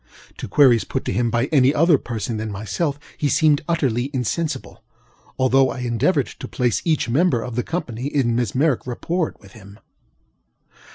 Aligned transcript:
To 0.37 0.47
queries 0.47 0.83
put 0.83 1.05
to 1.05 1.13
him 1.13 1.29
by 1.29 1.45
any 1.51 1.75
other 1.75 1.99
person 1.99 2.37
than 2.37 2.49
myself 2.51 2.99
he 3.19 3.29
seemed 3.29 3.61
utterly 3.69 4.09
insensibleŌĆöalthough 4.09 5.75
I 5.75 5.79
endeavored 5.81 6.25
to 6.25 6.47
place 6.47 6.81
each 6.83 7.07
member 7.07 7.43
of 7.43 7.55
the 7.55 7.61
company 7.61 8.07
in 8.07 8.35
mesmeric 8.35 8.87
rapport 8.87 9.35
with 9.39 9.51
him. 9.51 9.77